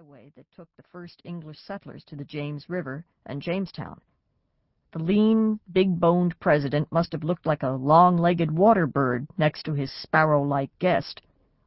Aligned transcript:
highway 0.00 0.32
that 0.34 0.50
took 0.56 0.68
the 0.76 0.82
first 0.90 1.20
English 1.24 1.58
settlers 1.58 2.02
to 2.04 2.16
the 2.16 2.24
James 2.24 2.70
River 2.70 3.04
and 3.26 3.42
Jamestown. 3.42 4.00
The 4.92 4.98
lean, 4.98 5.60
big-boned 5.70 6.40
president 6.40 6.90
must 6.90 7.12
have 7.12 7.22
looked 7.22 7.44
like 7.44 7.62
a 7.62 7.68
long-legged 7.68 8.50
water 8.50 8.86
bird 8.86 9.26
next 9.36 9.64
to 9.64 9.74
his 9.74 9.92
sparrow-like 9.92 10.70
guest, 10.78 11.20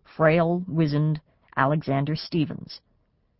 frail, 0.03 0.63
wizened 0.67 1.21
Alexander 1.55 2.15
Stephens. 2.15 2.81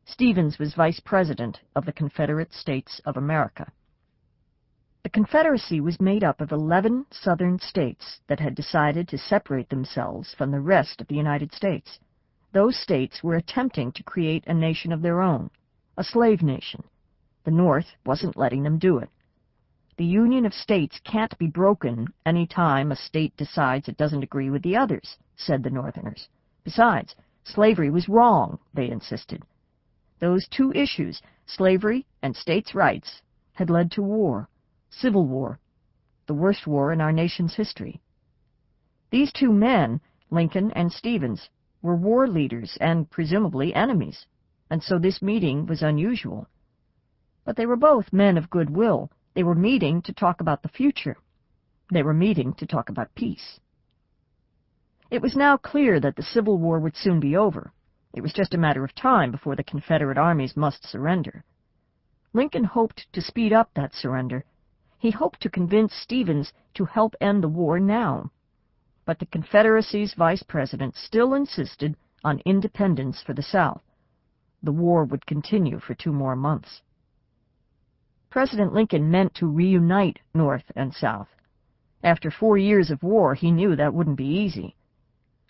Stephens 0.06 0.60
was 0.60 0.75
vice 0.75 1.00
president 1.00 1.60
of 1.75 1.86
the 1.86 1.94
Confederate 1.94 2.54
States 2.54 3.02
of 3.04 3.18
America. 3.18 3.71
The 5.02 5.10
Confederacy 5.10 5.82
was 5.82 6.00
made 6.00 6.23
up 6.23 6.39
of 6.39 6.52
11 6.52 7.07
southern 7.10 7.57
states 7.57 8.20
that 8.28 8.39
had 8.39 8.54
decided 8.54 9.07
to 9.07 9.18
separate 9.18 9.70
themselves 9.70 10.36
from 10.36 10.52
the 10.52 10.62
rest 10.62 11.02
of 11.02 11.07
the 11.07 11.16
United 11.16 11.52
States. 11.52 11.98
Those 12.54 12.77
states 12.77 13.23
were 13.23 13.35
attempting 13.35 13.91
to 13.93 14.04
create 14.04 14.45
a 14.45 14.53
nation 14.53 14.91
of 14.91 15.02
their 15.02 15.21
own, 15.21 15.49
a 15.97 16.03
slave 16.03 16.43
nation. 16.43 16.84
The 17.45 17.52
North 17.52 17.88
wasn't 18.05 18.38
letting 18.38 18.61
them 18.61 18.77
do 18.77 18.99
it. 18.99 19.09
The 19.98 20.05
Union 20.05 20.45
of 20.45 20.53
States 20.53 20.99
can't 21.03 21.35
be 21.39 21.47
broken 21.47 22.08
any 22.27 22.45
time 22.45 22.91
a 22.91 22.95
state 22.95 23.35
decides 23.38 23.88
it 23.88 23.97
doesn't 23.97 24.23
agree 24.23 24.52
with 24.52 24.61
the 24.61 24.77
others, 24.77 25.17
said 25.35 25.63
the 25.63 25.71
Northerners. 25.71 26.30
Besides, 26.63 27.16
slavery 27.44 27.89
was 27.89 28.08
wrong, 28.08 28.59
they 28.72 28.89
insisted. 28.89 29.44
Those 30.20 30.47
two 30.47 30.72
issues, 30.73 31.23
slavery 31.47 32.05
and 32.22 32.35
states' 32.35 32.75
rights, 32.75 33.23
had 33.53 33.72
led 33.72 33.91
to 33.94 34.03
war. 34.03 34.47
Civil 34.91 35.25
War, 35.25 35.59
the 36.27 36.35
worst 36.35 36.67
war 36.67 36.94
in 36.94 37.02
our 37.02 37.11
nation's 37.11 37.55
history. 37.55 37.99
These 39.09 39.33
two 39.33 39.52
men, 39.52 40.02
Lincoln 40.30 40.72
and 40.73 40.91
Stephens, 40.91 41.49
were 41.84 41.96
war 41.96 42.28
leaders 42.28 42.76
and 42.82 43.12
presumably 43.12 43.76
enemies, 43.76 44.26
and 44.72 44.82
so 44.82 44.98
this 44.98 45.22
meeting 45.22 45.68
was 45.68 45.84
unusual. 45.84 46.48
But 47.46 47.58
they 47.58 47.68
were 47.68 47.76
both 47.76 48.12
men 48.12 48.40
of 48.40 48.50
goodwill. 48.50 49.12
They 49.36 49.44
were 49.44 49.53
meeting 49.53 50.02
to 50.02 50.14
talk 50.14 50.42
about 50.42 50.64
the 50.64 50.70
future. 50.70 51.17
They 51.92 52.02
were 52.02 52.16
meeting 52.16 52.53
to 52.56 52.66
talk 52.66 52.90
about 52.90 53.14
peace. 53.14 53.59
It 55.12 55.22
was 55.22 55.36
now 55.36 55.58
clear 55.58 56.00
that 56.00 56.16
the 56.16 56.23
Civil 56.23 56.58
War 56.58 56.80
would 56.80 56.98
soon 56.98 57.20
be 57.20 57.38
over. 57.38 57.72
It 58.16 58.22
was 58.22 58.34
just 58.34 58.56
a 58.56 58.58
matter 58.58 58.84
of 58.84 58.95
time 58.95 59.30
before 59.30 59.56
the 59.56 59.64
Confederate 59.64 60.18
armies 60.18 60.58
must 60.58 60.84
surrender. 60.84 61.44
Lincoln 62.34 62.64
hoped 62.64 63.06
to 63.14 63.22
speed 63.22 63.53
up 63.53 63.70
that 63.75 63.94
surrender 63.94 64.44
he 65.03 65.12
hoped 65.12 65.42
to 65.42 65.50
convince 65.50 65.94
Stephens 65.94 66.53
to 66.73 66.86
help 66.86 67.14
end 67.20 67.44
the 67.44 67.50
war 67.50 67.78
now. 67.78 68.31
But 69.06 69.20
the 69.20 69.26
Confederacy's 69.26 70.14
vice 70.14 70.44
president 70.44 70.96
still 70.96 71.34
insisted 71.34 71.96
on 72.23 72.42
independence 72.46 73.22
for 73.22 73.34
the 73.34 73.44
South. 73.44 73.84
The 74.62 74.72
war 74.72 75.04
would 75.04 75.26
continue 75.26 75.80
for 75.80 75.94
two 75.94 76.14
more 76.14 76.36
months. 76.36 76.82
President 78.30 78.74
Lincoln 78.74 79.12
meant 79.12 79.36
to 79.36 79.46
reunite 79.46 80.20
North 80.34 80.72
and 80.76 80.94
South. 80.94 81.28
After 82.02 82.31
four 82.31 82.58
years 82.58 82.90
of 82.92 83.04
war, 83.04 83.36
he 83.36 83.52
knew 83.52 83.76
that 83.76 83.94
wouldn't 83.94 84.18
be 84.18 84.26
easy. 84.26 84.76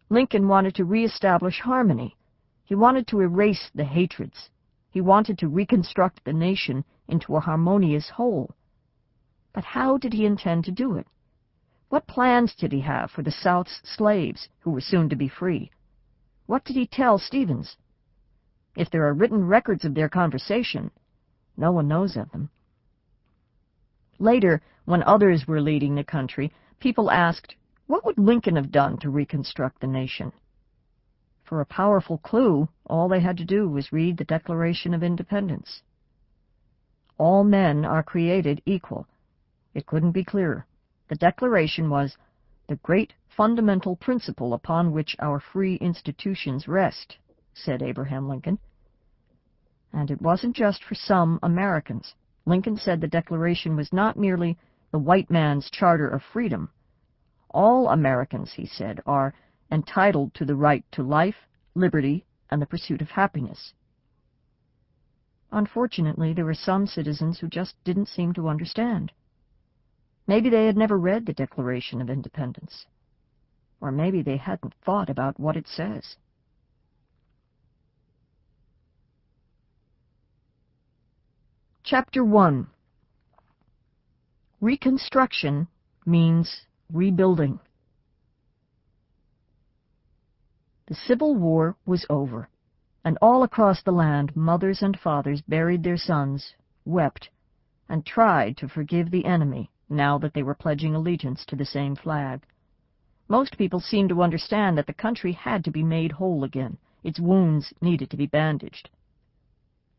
Lincoln 0.10 0.48
wanted 0.48 0.76
to 0.76 0.86
reestablish 0.86 1.60
harmony. 1.60 2.18
He 2.66 2.76
wanted 2.76 3.08
to 3.08 3.22
erase 3.22 3.70
the 3.74 3.86
hatreds. 3.86 4.50
He 4.90 5.02
wanted 5.02 5.38
to 5.40 5.48
reconstruct 5.48 6.24
the 6.24 6.34
nation 6.34 6.86
into 7.08 7.36
a 7.36 7.40
harmonious 7.40 8.10
whole. 8.10 8.56
But 9.54 9.64
how 9.64 9.98
did 9.98 10.14
he 10.14 10.26
intend 10.26 10.66
to 10.66 10.72
do 10.72 10.98
it? 10.98 11.08
What 11.94 12.08
plans 12.08 12.56
did 12.56 12.72
he 12.72 12.82
have 12.82 13.12
for 13.12 13.22
the 13.22 13.30
South's 13.30 13.80
slaves, 13.84 14.50
who 14.62 14.72
were 14.72 14.82
soon 14.82 15.10
to 15.10 15.16
be 15.16 15.28
free? 15.28 15.70
What 16.48 16.66
did 16.66 16.76
he 16.76 16.88
tell 16.88 17.20
Stephens? 17.20 17.78
If 18.76 18.90
there 18.90 19.06
are 19.06 19.14
written 19.14 19.46
records 19.46 19.86
of 19.86 19.94
their 19.94 20.10
conversation, 20.10 20.90
no 21.56 21.72
one 21.72 21.88
knows 21.88 22.18
of 22.18 22.32
them. 22.32 22.50
Later, 24.18 24.60
when 24.86 25.04
others 25.04 25.46
were 25.48 25.62
leading 25.62 25.94
the 25.94 26.04
country, 26.04 26.52
people 26.80 27.12
asked, 27.12 27.54
what 27.86 28.04
would 28.06 28.18
Lincoln 28.18 28.56
have 28.56 28.72
done 28.72 28.98
to 28.98 29.12
reconstruct 29.12 29.80
the 29.80 29.86
nation? 29.86 30.34
For 31.44 31.62
a 31.62 31.66
powerful 31.68 32.18
clue, 32.18 32.70
all 32.88 33.08
they 33.08 33.20
had 33.20 33.38
to 33.38 33.46
do 33.46 33.70
was 33.70 33.94
read 33.94 34.18
the 34.18 34.26
Declaration 34.26 34.96
of 34.96 35.04
Independence. 35.04 35.84
All 37.20 37.44
men 37.44 37.86
are 37.86 38.02
created 38.02 38.64
equal, 38.66 39.08
it 39.76 39.86
couldn't 39.86 40.14
be 40.14 40.24
clearer. 40.24 40.66
The 41.14 41.20
Declaration 41.20 41.92
was 41.92 42.18
the 42.68 42.78
great 42.78 43.14
fundamental 43.28 43.96
principle 43.96 44.52
upon 44.52 44.92
which 44.92 45.16
our 45.20 45.40
free 45.40 45.76
institutions 45.76 46.68
rest, 46.68 47.20
said 47.54 47.84
Abraham 47.84 48.28
Lincoln. 48.28 48.58
And 49.94 50.10
it 50.10 50.24
wasn't 50.24 50.56
just 50.56 50.84
for 50.84 50.96
some 50.96 51.38
Americans. 51.44 52.16
Lincoln 52.48 52.78
said 52.78 53.00
the 53.00 53.08
Declaration 53.08 53.76
was 53.76 53.94
not 53.94 54.18
merely 54.18 54.58
the 54.90 54.98
white 54.98 55.30
man's 55.30 55.70
charter 55.70 56.10
of 56.10 56.24
freedom. 56.24 56.72
All 57.52 57.90
Americans, 57.90 58.54
he 58.54 58.66
said, 58.66 59.00
are 59.06 59.36
entitled 59.72 60.34
to 60.34 60.46
the 60.46 60.56
right 60.56 60.84
to 60.94 61.04
life, 61.04 61.48
liberty, 61.76 62.26
and 62.50 62.60
the 62.60 62.66
pursuit 62.66 63.04
of 63.04 63.12
happiness. 63.12 63.76
Unfortunately, 65.52 66.34
there 66.34 66.46
were 66.46 66.56
some 66.56 66.88
citizens 66.88 67.38
who 67.38 67.48
just 67.48 67.76
didn't 67.84 68.08
seem 68.08 68.34
to 68.34 68.50
understand. 68.50 69.12
Maybe 70.26 70.50
they 70.50 70.66
had 70.66 70.78
never 70.78 70.98
read 70.98 71.26
the 71.26 71.34
Declaration 71.34 72.02
of 72.02 72.10
Independence. 72.10 72.86
Or 73.82 73.92
maybe 73.92 74.22
they 74.22 74.38
hadn't 74.38 74.74
thought 74.86 75.10
about 75.10 75.40
what 75.40 75.58
it 75.58 75.68
says. 75.68 76.16
Chapter 81.84 82.24
1 82.24 82.68
Reconstruction 84.62 85.68
means 86.06 86.62
rebuilding. 86.90 87.60
The 90.86 90.96
Civil 90.96 91.36
War 91.36 91.76
was 91.86 92.06
over, 92.10 92.48
and 93.04 93.18
all 93.22 93.44
across 93.44 93.84
the 93.84 93.92
land 93.92 94.34
mothers 94.38 94.82
and 94.82 94.98
fathers 94.98 95.42
buried 95.42 95.84
their 95.84 95.98
sons, 95.98 96.56
wept, 96.86 97.30
and 97.90 98.06
tried 98.06 98.56
to 98.58 98.70
forgive 98.70 99.12
the 99.12 99.26
enemy 99.26 99.70
now 99.90 100.18
that 100.18 100.34
they 100.34 100.44
were 100.44 100.56
pledging 100.56 100.96
allegiance 100.96 101.46
to 101.46 101.56
the 101.56 101.66
same 101.66 101.96
flag. 101.96 102.46
Most 103.28 103.58
people 103.58 103.80
seemed 103.80 104.10
to 104.10 104.22
understand 104.22 104.78
that 104.78 104.88
the 104.88 104.94
country 104.94 105.32
had 105.32 105.64
to 105.64 105.72
be 105.72 105.84
made 105.84 106.12
whole 106.12 106.44
again. 106.44 106.78
Its 107.04 107.20
wounds 107.20 107.74
needed 107.82 108.10
to 108.10 108.18
be 108.18 108.26
bandaged. 108.26 108.90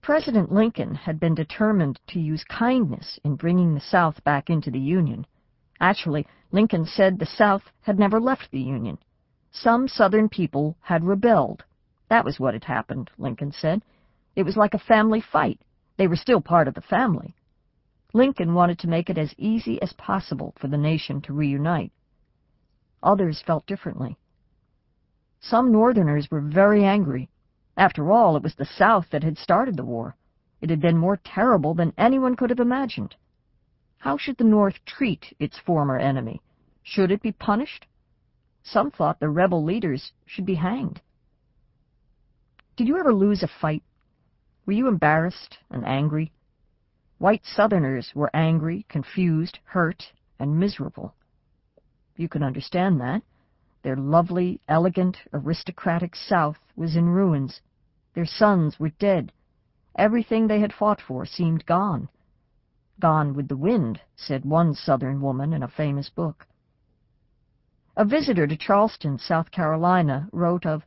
President 0.03 0.53
Lincoln 0.53 0.95
had 0.95 1.19
been 1.19 1.35
determined 1.35 1.99
to 2.09 2.21
use 2.21 2.45
kindness 2.45 3.19
in 3.25 3.37
bringing 3.37 3.75
the 3.75 3.81
South 3.81 4.23
back 4.23 4.51
into 4.51 4.71
the 4.71 4.79
Union. 4.79 5.27
Actually, 5.81 6.27
Lincoln 6.53 6.85
said 6.85 7.19
the 7.19 7.27
South 7.27 7.63
had 7.81 7.99
never 7.99 8.21
left 8.21 8.51
the 8.51 8.61
Union. 8.61 8.99
Some 9.51 9.89
Southern 9.89 10.29
people 10.29 10.77
had 10.81 11.05
rebelled. 11.05 11.65
That 12.09 12.25
was 12.25 12.39
what 12.39 12.55
had 12.55 12.65
happened, 12.65 13.11
Lincoln 13.17 13.53
said. 13.53 13.83
It 14.37 14.43
was 14.43 14.57
like 14.57 14.75
a 14.75 14.79
family 14.79 15.21
fight. 15.21 15.61
They 15.97 16.07
were 16.07 16.17
still 16.17 16.41
part 16.41 16.69
of 16.69 16.75
the 16.75 16.81
family. 16.81 17.35
Lincoln 18.15 18.55
wanted 18.55 18.79
to 18.79 18.89
make 18.89 19.11
it 19.11 19.19
as 19.19 19.35
easy 19.37 19.83
as 19.83 19.93
possible 19.95 20.55
for 20.61 20.69
the 20.69 20.79
nation 20.79 21.21
to 21.23 21.33
reunite. 21.33 21.93
Others 23.03 23.43
felt 23.45 23.67
differently. 23.67 24.17
Some 25.41 25.73
Northerners 25.73 26.31
were 26.31 26.41
very 26.41 26.85
angry. 26.85 27.29
After 27.77 28.13
all, 28.13 28.37
it 28.37 28.43
was 28.43 28.55
the 28.55 28.65
South 28.65 29.11
that 29.11 29.25
had 29.25 29.37
started 29.37 29.77
the 29.77 29.85
war. 29.85 30.17
It 30.61 30.71
had 30.71 30.81
been 30.81 30.97
more 30.97 31.17
terrible 31.17 31.75
than 31.75 31.93
anyone 31.99 32.37
could 32.37 32.51
have 32.51 32.61
imagined. 32.61 33.17
How 33.99 34.17
should 34.17 34.37
the 34.37 34.45
North 34.45 34.77
treat 34.87 35.35
its 35.41 35.59
former 35.59 35.99
enemy? 35.99 36.41
Should 36.85 37.11
it 37.11 37.21
be 37.21 37.33
punished? 37.33 37.85
Some 38.63 38.93
thought 38.93 39.19
the 39.19 39.29
rebel 39.29 39.65
leaders 39.65 40.13
should 40.25 40.47
be 40.47 40.55
hanged. 40.55 41.01
Did 42.77 42.87
you 42.87 42.97
ever 42.97 43.13
lose 43.13 43.43
a 43.43 43.49
fight? 43.49 43.83
Were 44.67 44.73
you 44.73 44.87
embarrassed 44.87 45.59
and 45.69 45.85
angry? 45.85 46.33
White 47.25 47.47
Southerners 47.47 48.13
were 48.15 48.29
angry, 48.35 48.85
confused, 48.91 49.59
hurt, 49.65 50.13
and 50.39 50.61
miserable. 50.61 51.15
You 52.19 52.29
can 52.29 52.43
understand 52.43 53.01
that. 53.01 53.23
Their 53.81 53.97
lovely, 53.97 54.61
elegant, 54.69 55.17
aristocratic 55.33 56.15
South 56.17 56.59
was 56.77 56.97
in 56.97 57.09
ruins. 57.09 57.63
Their 58.13 58.27
sons 58.27 58.79
were 58.79 58.91
dead. 58.91 59.33
Everything 59.97 60.49
they 60.49 60.61
had 60.61 60.75
fought 60.75 61.01
for 61.01 61.25
seemed 61.25 61.65
gone. 61.65 62.11
Gone 63.01 63.33
with 63.33 63.49
the 63.49 63.57
wind, 63.57 64.03
said 64.15 64.45
one 64.45 64.75
Southern 64.75 65.23
woman 65.23 65.55
in 65.55 65.63
a 65.63 65.69
famous 65.69 66.11
book. 66.11 66.47
A 67.97 68.05
visitor 68.05 68.47
to 68.47 68.55
Charleston, 68.59 69.19
South 69.19 69.51
Carolina, 69.51 70.29
wrote 70.31 70.67
of 70.67 70.85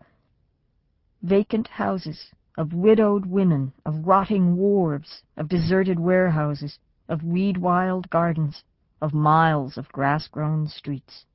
vacant 1.24 1.68
houses, 1.68 2.30
of 2.58 2.74
widowed 2.74 3.26
women, 3.26 3.72
of 3.86 4.08
rotting 4.08 4.58
wharves, 4.58 5.22
of 5.38 5.48
deserted 5.48 6.00
warehouses, 6.00 6.80
of 7.08 7.24
weed-wild 7.24 8.10
gardens, 8.10 8.64
of 9.00 9.14
miles 9.14 9.78
of 9.78 9.92
grass-grown 9.92 10.68
streets. 10.68 11.26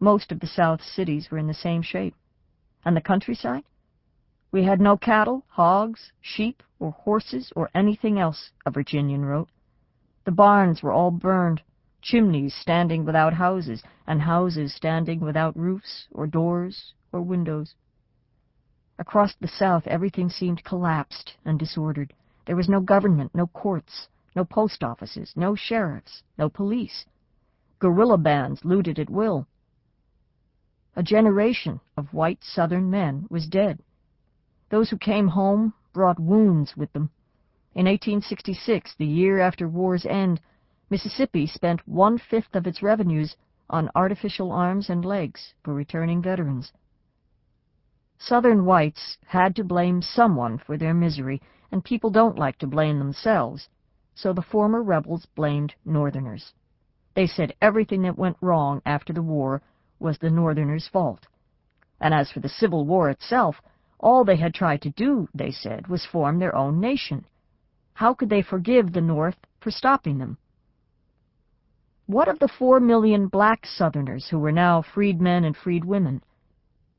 Most 0.00 0.32
of 0.32 0.40
the 0.40 0.46
South 0.46 0.82
cities 0.82 1.30
were 1.30 1.38
in 1.38 1.46
the 1.46 1.54
same 1.54 1.82
shape. 1.82 2.14
And 2.84 2.96
the 2.96 3.00
countryside? 3.00 3.64
We 4.50 4.64
had 4.64 4.80
no 4.80 4.96
cattle, 4.96 5.44
hogs, 5.48 6.12
sheep, 6.20 6.62
or 6.80 6.92
horses, 6.92 7.52
or 7.54 7.70
anything 7.74 8.18
else, 8.18 8.50
a 8.64 8.70
Virginian 8.70 9.24
wrote. 9.24 9.48
The 10.24 10.32
barns 10.32 10.82
were 10.82 10.92
all 10.92 11.10
burned, 11.10 11.62
chimneys 12.02 12.54
standing 12.54 13.04
without 13.04 13.34
houses, 13.34 13.82
and 14.06 14.22
houses 14.22 14.74
standing 14.74 15.20
without 15.20 15.56
roofs, 15.56 16.06
or 16.12 16.26
doors, 16.26 16.92
or 17.12 17.20
windows. 17.20 17.74
Across 18.98 19.36
the 19.36 19.46
South 19.46 19.86
everything 19.86 20.28
seemed 20.28 20.64
collapsed 20.64 21.36
and 21.44 21.58
disordered. 21.58 22.12
There 22.46 22.56
was 22.56 22.68
no 22.68 22.80
government, 22.80 23.32
no 23.32 23.46
courts, 23.46 24.08
no 24.34 24.44
post 24.44 24.82
offices, 24.82 25.32
no 25.36 25.54
sheriffs, 25.54 26.22
no 26.36 26.48
police. 26.48 27.06
Guerrilla 27.78 28.18
bands 28.18 28.64
looted 28.64 28.98
at 28.98 29.08
will. 29.08 29.46
A 30.96 31.02
generation 31.02 31.80
of 31.96 32.12
white 32.12 32.42
Southern 32.42 32.90
men 32.90 33.26
was 33.30 33.46
dead. 33.46 33.80
Those 34.70 34.90
who 34.90 34.98
came 34.98 35.28
home 35.28 35.74
brought 35.92 36.18
wounds 36.18 36.76
with 36.76 36.92
them. 36.92 37.10
In 37.74 37.86
1866, 37.86 38.96
the 38.96 39.06
year 39.06 39.38
after 39.38 39.68
war's 39.68 40.04
end, 40.06 40.40
Mississippi 40.90 41.46
spent 41.46 41.86
one-fifth 41.86 42.56
of 42.56 42.66
its 42.66 42.82
revenues 42.82 43.36
on 43.70 43.90
artificial 43.94 44.50
arms 44.50 44.90
and 44.90 45.04
legs 45.04 45.54
for 45.62 45.72
returning 45.72 46.20
veterans. 46.20 46.72
Southern 48.18 48.64
whites 48.64 49.16
had 49.26 49.54
to 49.56 49.64
blame 49.64 50.02
someone 50.02 50.58
for 50.58 50.76
their 50.76 50.92
misery, 50.92 51.40
and 51.70 51.84
people 51.84 52.10
don't 52.10 52.38
like 52.38 52.58
to 52.58 52.66
blame 52.66 52.98
themselves, 52.98 53.68
so 54.14 54.32
the 54.32 54.42
former 54.42 54.82
rebels 54.82 55.26
blamed 55.36 55.74
Northerners. 55.84 56.52
They 57.14 57.28
said 57.28 57.54
everything 57.62 58.02
that 58.02 58.18
went 58.18 58.36
wrong 58.40 58.82
after 58.84 59.12
the 59.12 59.22
war 59.22 59.62
was 60.00 60.18
the 60.18 60.30
Northerners' 60.30 60.88
fault. 60.88 61.26
And 62.00 62.12
as 62.12 62.30
for 62.30 62.40
the 62.40 62.48
Civil 62.48 62.84
War 62.84 63.08
itself, 63.08 63.62
all 64.00 64.24
they 64.24 64.36
had 64.36 64.54
tried 64.54 64.82
to 64.82 64.90
do, 64.90 65.28
they 65.34 65.50
said, 65.50 65.86
was 65.86 66.04
form 66.04 66.38
their 66.38 66.54
own 66.54 66.80
nation. 66.80 67.24
How 67.94 68.14
could 68.14 68.30
they 68.30 68.42
forgive 68.42 68.92
the 68.92 69.00
North 69.00 69.36
for 69.60 69.70
stopping 69.70 70.18
them? 70.18 70.38
What 72.06 72.28
of 72.28 72.38
the 72.38 72.48
four 72.48 72.80
million 72.80 73.28
black 73.28 73.66
Southerners 73.66 74.28
who 74.28 74.38
were 74.38 74.52
now 74.52 74.82
freedmen 74.82 75.44
and 75.44 75.56
freedwomen? 75.56 76.22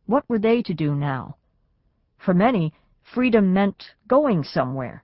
What 0.10 0.28
were 0.28 0.40
they 0.40 0.64
to 0.64 0.74
do 0.74 0.96
now? 0.96 1.36
For 2.18 2.34
many, 2.34 2.74
freedom 3.14 3.54
meant 3.54 3.92
going 4.08 4.44
somewhere, 4.44 5.04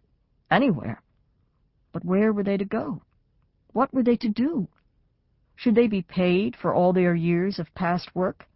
anywhere. 0.49 1.03
But 1.91 2.03
where 2.03 2.33
were 2.33 2.41
they 2.41 2.57
to 2.57 2.65
go? 2.65 3.03
What 3.71 3.93
were 3.93 4.01
they 4.01 4.17
to 4.17 4.29
do? 4.29 4.67
Should 5.55 5.75
they 5.75 5.85
be 5.85 6.01
paid 6.01 6.55
for 6.55 6.73
all 6.73 6.91
their 6.91 7.13
years 7.13 7.59
of 7.59 7.71
past 7.75 8.15
work? 8.15 8.47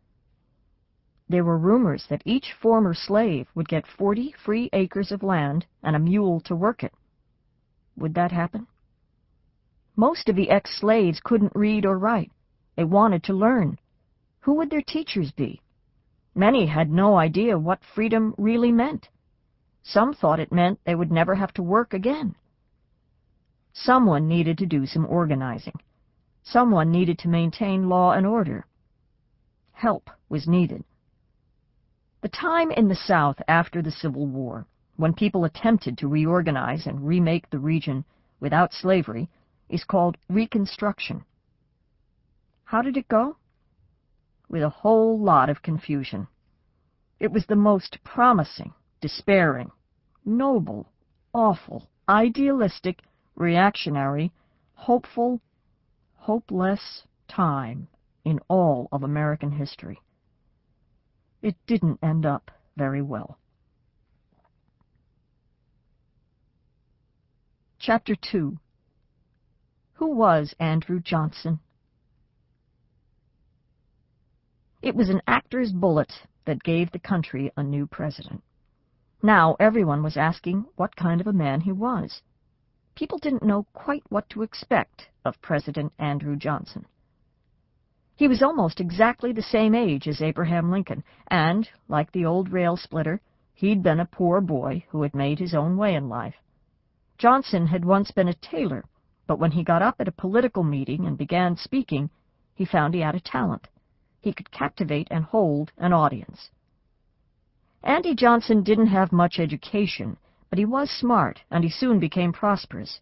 There 1.27 1.43
were 1.43 1.59
rumors 1.59 2.07
that 2.09 2.23
each 2.25 2.51
former 2.59 2.95
slave 2.95 3.47
would 3.53 3.69
get 3.69 3.85
forty 3.85 4.33
free 4.43 4.71
acres 4.73 5.11
of 5.11 5.21
land 5.21 5.67
and 5.83 5.95
a 5.95 5.99
mule 5.99 6.39
to 6.45 6.55
work 6.55 6.83
it. 6.83 6.95
Would 7.95 8.15
that 8.15 8.31
happen? 8.31 8.65
Most 9.95 10.27
of 10.27 10.35
the 10.35 10.49
ex-slaves 10.49 11.21
couldn't 11.23 11.53
read 11.53 11.85
or 11.85 11.99
write. 11.99 12.31
They 12.75 12.85
wanted 12.85 13.21
to 13.25 13.35
learn. 13.35 13.77
Who 14.39 14.55
would 14.55 14.71
their 14.71 14.81
teachers 14.81 15.31
be? 15.31 15.61
Many 16.39 16.67
had 16.67 16.89
no 16.89 17.17
idea 17.17 17.59
what 17.59 17.83
freedom 17.83 18.33
really 18.37 18.71
meant. 18.71 19.09
Some 19.83 20.13
thought 20.13 20.39
it 20.39 20.53
meant 20.53 20.79
they 20.85 20.95
would 20.95 21.11
never 21.11 21.35
have 21.35 21.51
to 21.55 21.61
work 21.61 21.93
again. 21.93 22.37
Someone 23.73 24.29
needed 24.29 24.57
to 24.59 24.65
do 24.65 24.85
some 24.85 25.05
organizing. 25.05 25.81
Someone 26.41 26.91
needed 26.91 27.19
to 27.19 27.27
maintain 27.27 27.89
law 27.89 28.13
and 28.13 28.25
order. 28.25 28.65
Help 29.73 30.09
was 30.29 30.47
needed. 30.47 30.85
The 32.21 32.29
time 32.29 32.71
in 32.71 32.87
the 32.87 32.95
South 32.95 33.41
after 33.49 33.81
the 33.81 33.91
Civil 33.91 34.25
War, 34.25 34.65
when 34.95 35.13
people 35.13 35.43
attempted 35.43 35.97
to 35.97 36.07
reorganize 36.07 36.87
and 36.87 37.05
remake 37.05 37.49
the 37.49 37.59
region 37.59 38.05
without 38.39 38.71
slavery, 38.71 39.29
is 39.67 39.83
called 39.83 40.15
Reconstruction. 40.29 41.25
How 42.63 42.81
did 42.81 42.95
it 42.95 43.09
go? 43.09 43.35
With 44.49 44.63
a 44.63 44.69
whole 44.69 45.19
lot 45.19 45.49
of 45.49 45.61
confusion. 45.61 46.27
It 47.19 47.31
was 47.31 47.45
the 47.45 47.55
most 47.55 48.03
promising, 48.03 48.73
despairing, 48.99 49.71
noble, 50.25 50.91
awful, 51.33 51.89
idealistic, 52.07 53.03
reactionary, 53.35 54.31
hopeful, 54.73 55.41
hopeless 56.15 57.03
time 57.27 57.87
in 58.25 58.39
all 58.47 58.87
of 58.91 59.03
American 59.03 59.51
history. 59.51 59.99
It 61.41 61.55
didn't 61.67 61.99
end 62.01 62.25
up 62.25 62.51
very 62.75 63.01
well. 63.01 63.37
Chapter 67.77 68.15
2 68.15 68.57
Who 69.93 70.07
was 70.07 70.53
Andrew 70.59 70.99
Johnson? 70.99 71.59
It 74.81 74.95
was 74.95 75.09
an 75.09 75.21
actor's 75.27 75.73
bullet 75.73 76.13
that 76.45 76.63
gave 76.63 76.91
the 76.91 76.99
country 76.99 77.51
a 77.57 77.63
new 77.63 77.85
president. 77.85 78.41
Now 79.21 79.57
everyone 79.59 80.03
was 80.03 80.15
asking 80.15 80.67
what 80.77 80.95
kind 80.95 81.19
of 81.19 81.27
a 81.27 81.33
man 81.33 81.61
he 81.61 81.73
was. 81.73 82.21
People 82.95 83.17
didn't 83.17 83.43
know 83.43 83.67
quite 83.73 84.03
what 84.07 84.29
to 84.29 84.41
expect 84.41 85.09
of 85.25 85.41
President 85.41 85.91
Andrew 85.99 86.37
Johnson. 86.37 86.85
He 88.15 88.29
was 88.29 88.41
almost 88.41 88.79
exactly 88.79 89.33
the 89.33 89.41
same 89.41 89.75
age 89.75 90.07
as 90.07 90.21
Abraham 90.21 90.71
Lincoln, 90.71 91.03
and, 91.27 91.69
like 91.89 92.11
the 92.11 92.25
old 92.25 92.49
rail 92.51 92.77
splitter, 92.77 93.19
he'd 93.53 93.83
been 93.83 93.99
a 93.99 94.05
poor 94.05 94.39
boy 94.39 94.85
who 94.89 95.01
had 95.01 95.13
made 95.13 95.39
his 95.39 95.53
own 95.53 95.75
way 95.75 95.93
in 95.93 96.07
life. 96.07 96.35
Johnson 97.17 97.67
had 97.67 97.83
once 97.83 98.11
been 98.11 98.29
a 98.29 98.33
tailor, 98.33 98.85
but 99.27 99.39
when 99.39 99.51
he 99.51 99.63
got 99.63 99.81
up 99.81 99.95
at 99.99 100.07
a 100.07 100.13
political 100.13 100.63
meeting 100.63 101.05
and 101.05 101.17
began 101.17 101.57
speaking, 101.57 102.09
he 102.55 102.63
found 102.63 102.93
he 102.93 103.01
had 103.01 103.15
a 103.15 103.19
talent. 103.19 103.67
He 104.21 104.33
could 104.33 104.51
captivate 104.51 105.07
and 105.09 105.23
hold 105.23 105.71
an 105.77 105.93
audience. 105.93 106.49
Andy 107.83 108.13
Johnson 108.15 108.63
didn't 108.63 108.87
have 108.87 109.11
much 109.11 109.39
education, 109.39 110.17
but 110.49 110.59
he 110.59 110.65
was 110.65 110.89
smart, 110.89 111.41
and 111.49 111.63
he 111.63 111.69
soon 111.69 111.99
became 111.99 112.33
prosperous. 112.33 112.99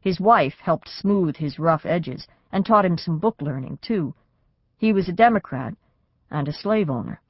His 0.00 0.20
wife 0.20 0.58
helped 0.60 0.88
smooth 0.88 1.36
his 1.36 1.58
rough 1.58 1.86
edges, 1.86 2.26
and 2.52 2.64
taught 2.64 2.84
him 2.84 2.98
some 2.98 3.18
book 3.18 3.36
learning, 3.40 3.78
too, 3.82 4.14
he 4.78 4.92
was 4.92 5.08
a 5.08 5.12
Democrat 5.12 5.74
and 6.30 6.46
a 6.46 6.52
slave 6.52 6.88
owner. 6.88 7.20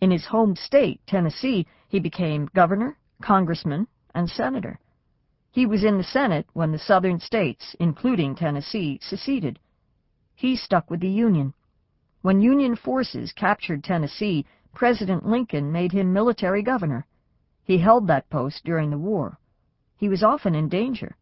In 0.00 0.10
his 0.10 0.26
home 0.26 0.56
state, 0.56 1.00
Tennessee, 1.06 1.66
he 1.88 2.00
became 2.00 2.50
governor, 2.52 2.98
congressman, 3.22 3.86
and 4.12 4.28
senator. 4.28 4.80
He 5.52 5.66
was 5.66 5.84
in 5.84 5.98
the 5.98 6.04
Senate 6.04 6.46
when 6.52 6.72
the 6.72 6.78
southern 6.78 7.20
states, 7.20 7.76
including 7.78 8.34
Tennessee, 8.34 8.98
seceded. 9.02 9.60
He 10.34 10.56
stuck 10.56 10.90
with 10.90 11.00
the 11.00 11.08
Union. 11.08 11.54
When 12.22 12.42
Union 12.42 12.76
forces 12.76 13.32
captured 13.32 13.82
Tennessee, 13.82 14.44
President 14.74 15.26
Lincoln 15.26 15.72
made 15.72 15.92
him 15.92 16.12
military 16.12 16.62
governor. 16.62 17.06
He 17.64 17.78
held 17.78 18.06
that 18.06 18.28
post 18.28 18.64
during 18.64 18.90
the 18.90 18.98
war. 18.98 19.38
He 19.96 20.08
was 20.08 20.22
often 20.22 20.54
in 20.54 20.68
danger. 20.68 21.16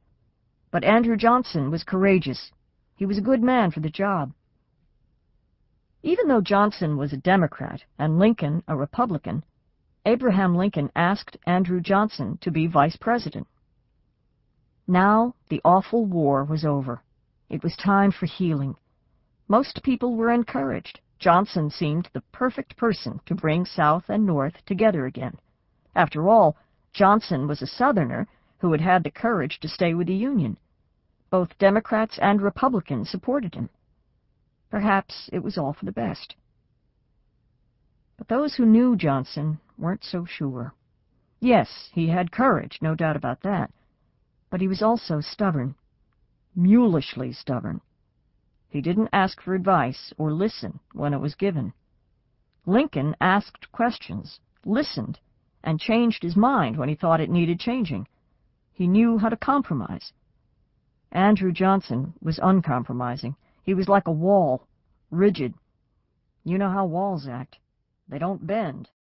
But 0.70 0.84
Andrew 0.84 1.16
Johnson 1.16 1.70
was 1.70 1.84
courageous. 1.84 2.50
He 2.96 3.06
was 3.06 3.16
a 3.16 3.22
good 3.22 3.42
man 3.42 3.70
for 3.70 3.80
the 3.80 3.90
job. 3.90 4.32
Even 6.02 6.28
though 6.28 6.40
Johnson 6.40 6.96
was 6.96 7.12
a 7.12 7.16
Democrat 7.16 7.84
and 7.98 8.18
Lincoln 8.18 8.62
a 8.66 8.76
Republican, 8.76 9.44
Abraham 10.04 10.56
Lincoln 10.56 10.90
asked 10.96 11.36
Andrew 11.46 11.80
Johnson 11.80 12.38
to 12.40 12.50
be 12.50 12.66
vice 12.66 12.96
president. 12.96 13.46
Now 14.86 15.34
the 15.48 15.60
awful 15.64 16.06
war 16.06 16.44
was 16.44 16.64
over. 16.64 17.02
It 17.48 17.62
was 17.62 17.76
time 17.76 18.10
for 18.10 18.26
healing. 18.26 18.76
Most 19.48 19.82
people 19.82 20.14
were 20.14 20.30
encouraged. 20.30 21.00
Johnson 21.18 21.70
seemed 21.70 22.10
the 22.12 22.20
perfect 22.32 22.76
person 22.76 23.20
to 23.24 23.34
bring 23.34 23.64
South 23.64 24.10
and 24.10 24.26
North 24.26 24.62
together 24.66 25.06
again. 25.06 25.38
After 25.94 26.28
all, 26.28 26.56
Johnson 26.92 27.48
was 27.48 27.62
a 27.62 27.66
Southerner 27.66 28.28
who 28.58 28.72
had 28.72 28.82
had 28.82 29.04
the 29.04 29.10
courage 29.10 29.58
to 29.60 29.68
stay 29.68 29.94
with 29.94 30.06
the 30.06 30.14
Union. 30.14 30.58
Both 31.30 31.58
Democrats 31.58 32.18
and 32.18 32.42
Republicans 32.42 33.08
supported 33.08 33.54
him. 33.54 33.70
Perhaps 34.70 35.30
it 35.32 35.38
was 35.38 35.56
all 35.56 35.72
for 35.72 35.86
the 35.86 35.92
best. 35.92 36.36
But 38.18 38.28
those 38.28 38.54
who 38.54 38.66
knew 38.66 38.96
Johnson 38.96 39.60
weren't 39.78 40.04
so 40.04 40.24
sure. 40.26 40.74
Yes, 41.40 41.88
he 41.92 42.08
had 42.08 42.32
courage, 42.32 42.78
no 42.82 42.94
doubt 42.94 43.16
about 43.16 43.42
that, 43.42 43.72
but 44.50 44.60
he 44.60 44.68
was 44.68 44.82
also 44.82 45.20
stubborn, 45.20 45.74
mulishly 46.56 47.34
stubborn. 47.34 47.80
He 48.68 48.80
didn't 48.80 49.08
ask 49.12 49.40
for 49.40 49.54
advice 49.54 50.12
or 50.18 50.32
listen 50.32 50.80
when 50.92 51.14
it 51.14 51.20
was 51.20 51.34
given. 51.34 51.72
Lincoln 52.66 53.16
asked 53.20 53.72
questions, 53.72 54.40
listened, 54.64 55.18
and 55.64 55.80
changed 55.80 56.22
his 56.22 56.36
mind 56.36 56.76
when 56.76 56.88
he 56.88 56.94
thought 56.94 57.20
it 57.20 57.30
needed 57.30 57.58
changing. 57.58 58.06
He 58.72 58.86
knew 58.86 59.18
how 59.18 59.30
to 59.30 59.36
compromise. 59.36 60.12
Andrew 61.10 61.50
Johnson 61.50 62.12
was 62.20 62.38
uncompromising. 62.42 63.36
He 63.62 63.72
was 63.72 63.88
like 63.88 64.06
a 64.06 64.12
wall, 64.12 64.66
rigid. 65.10 65.54
You 66.44 66.58
know 66.58 66.70
how 66.70 66.84
walls 66.86 67.26
act. 67.26 67.58
They 68.06 68.18
don't 68.18 68.46
bend. 68.46 68.90